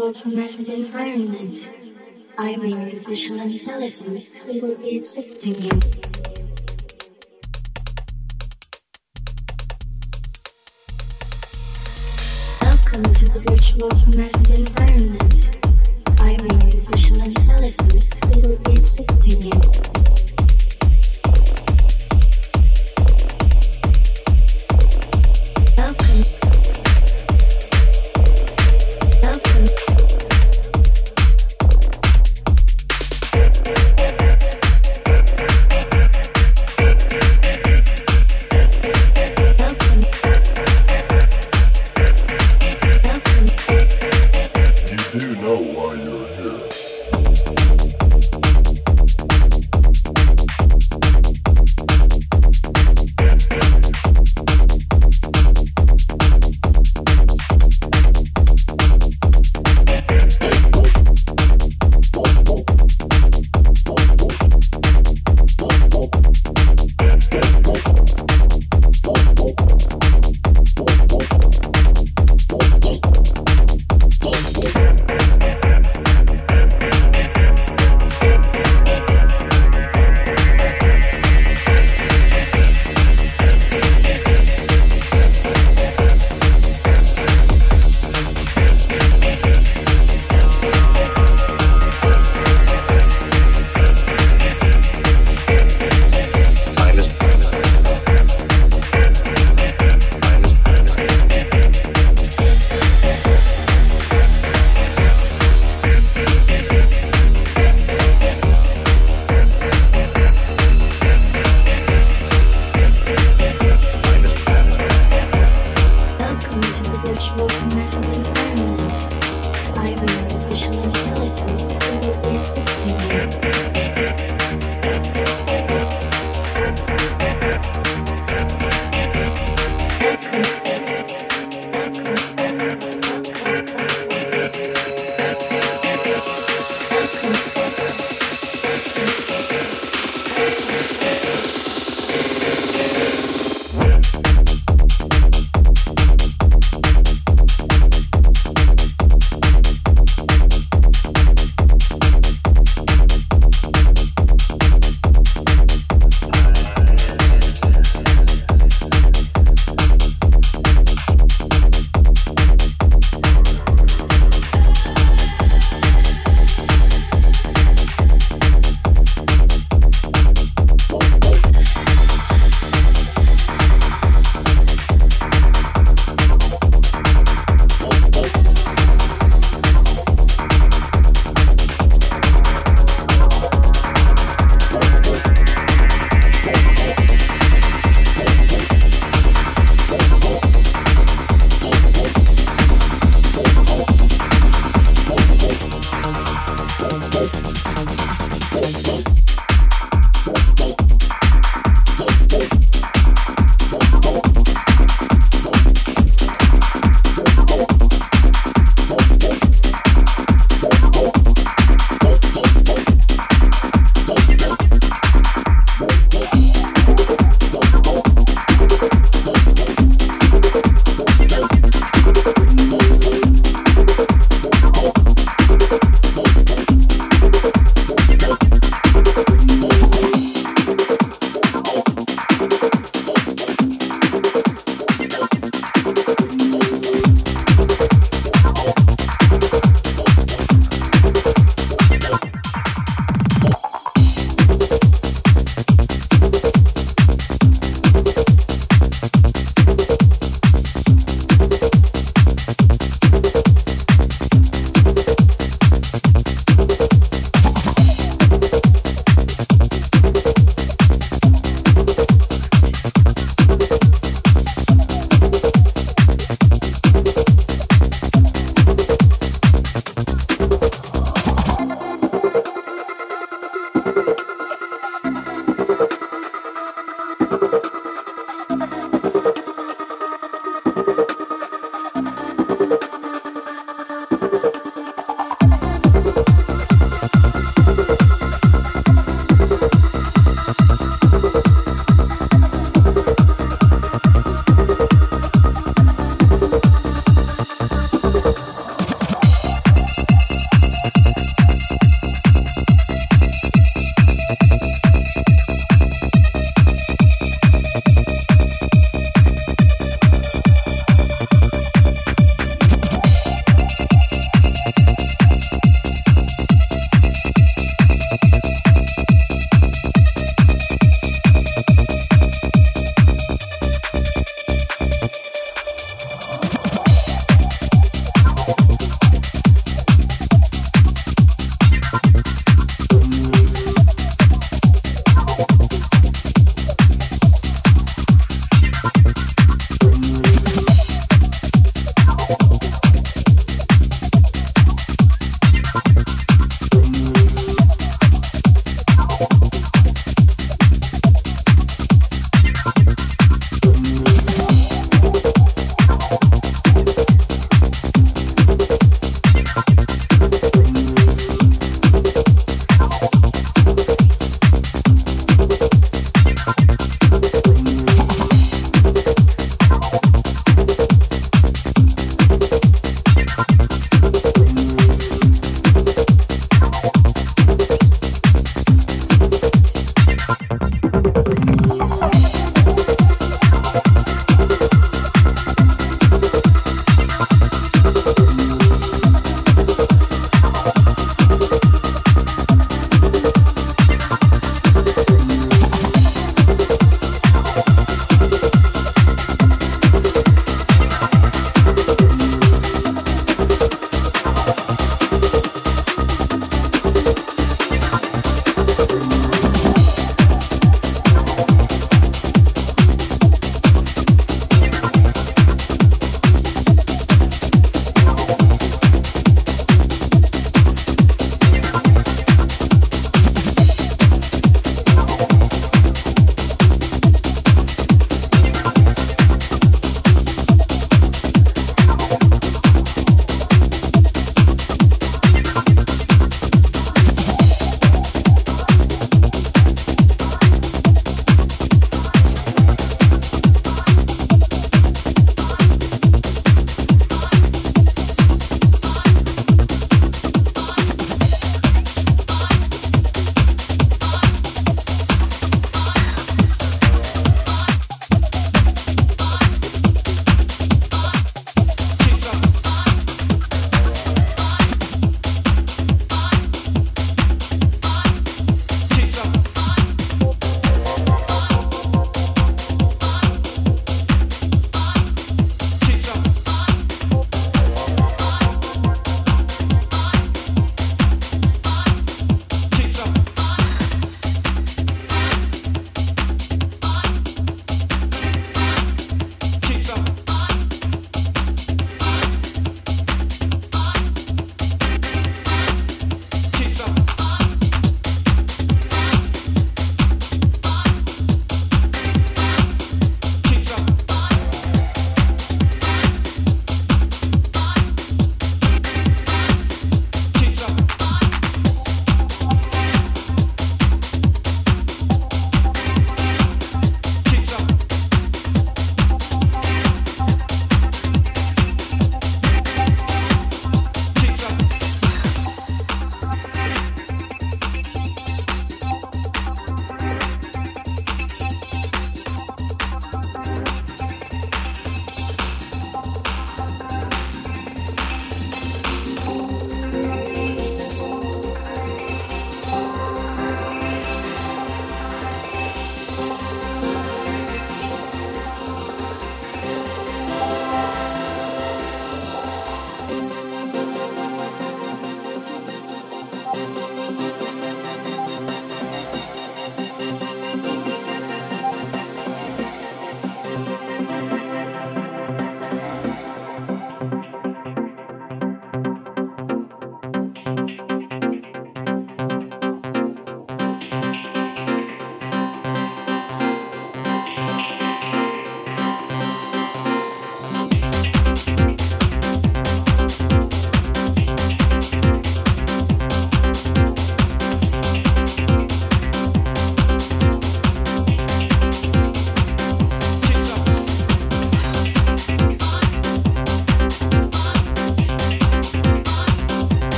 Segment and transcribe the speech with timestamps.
[0.00, 1.70] virtual command environment.
[2.38, 5.80] I'm an artificial intelligence who will be assisting you.
[12.62, 14.79] Welcome to the virtual command environment.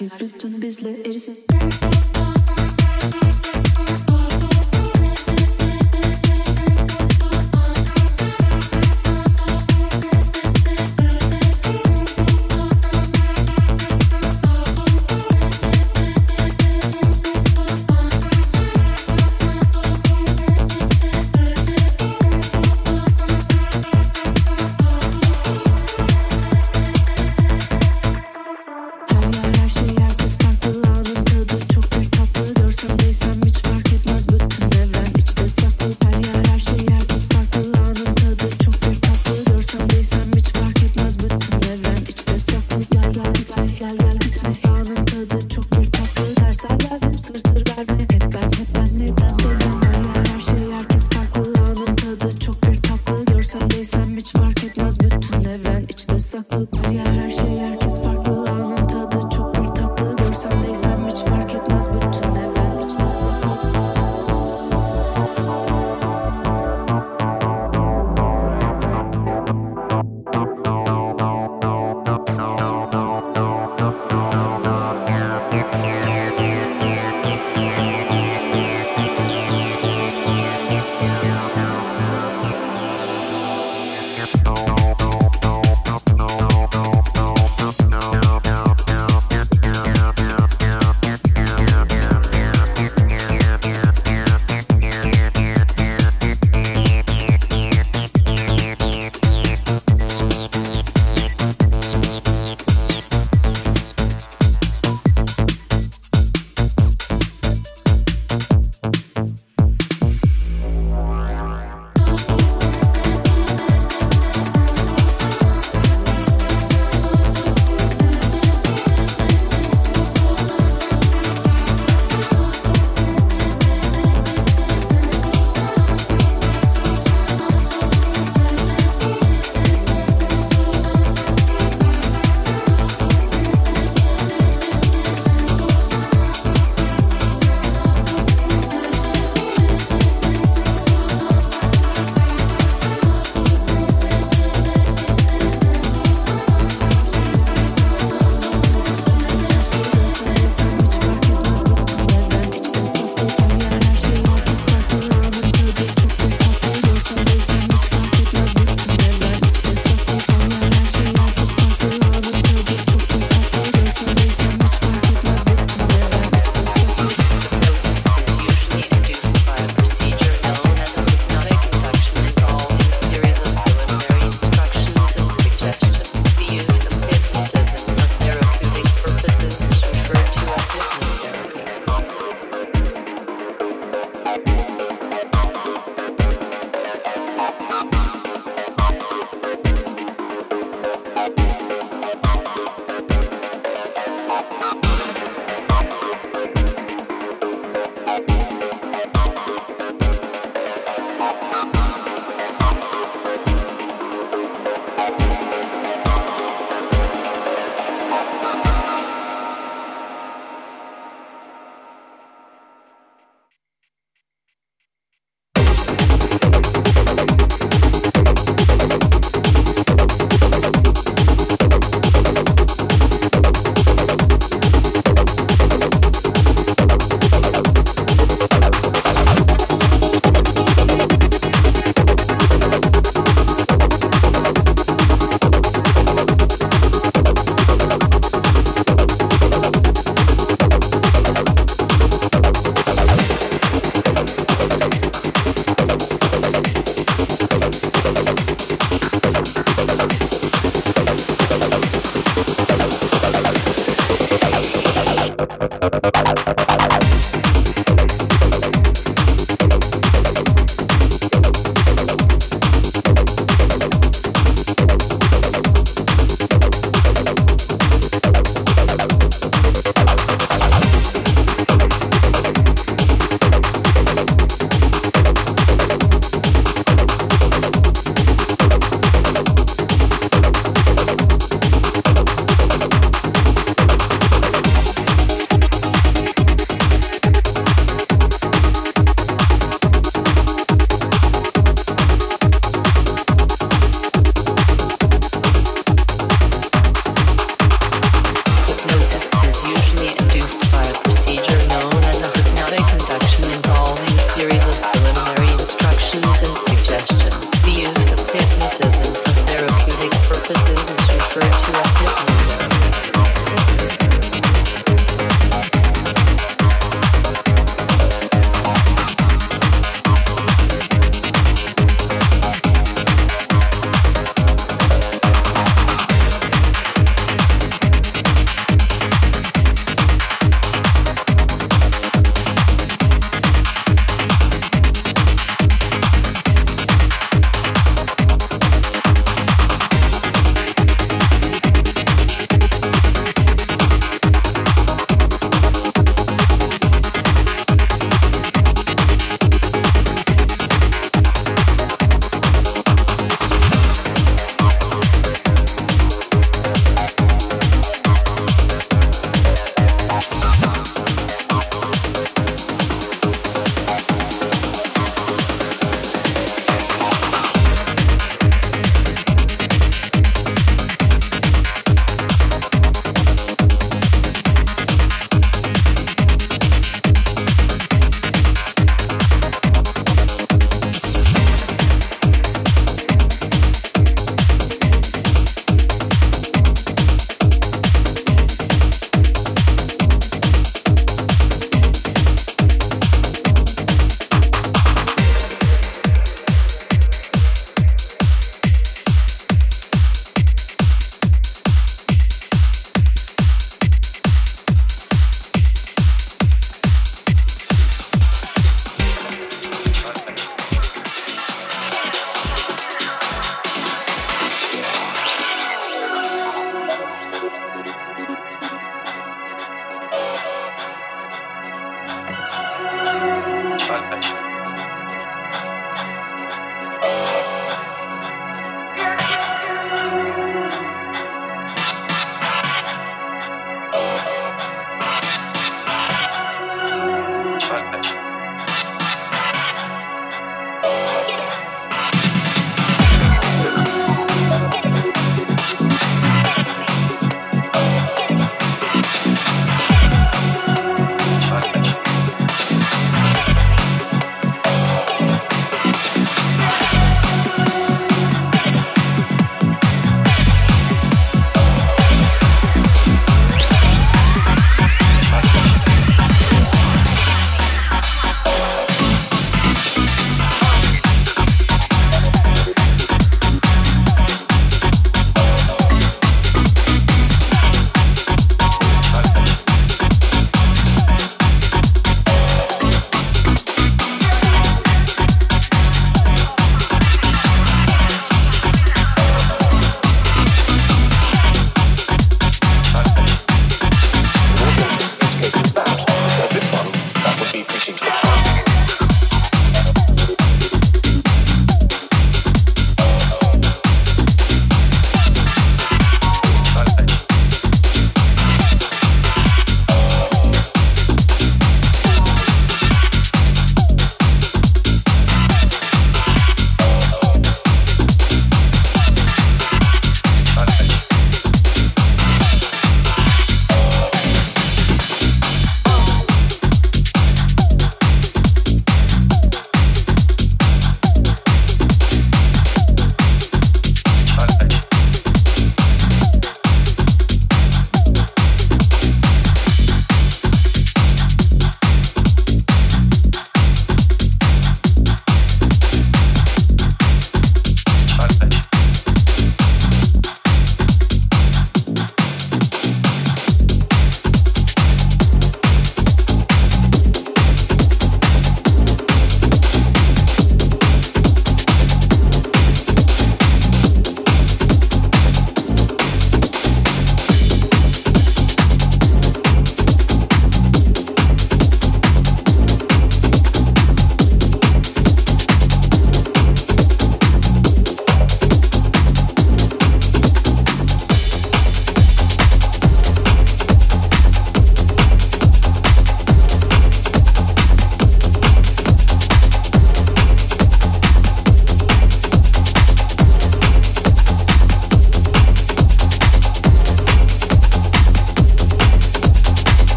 [0.00, 0.51] Bensin her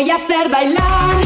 [0.00, 1.19] voy a hacer bailar.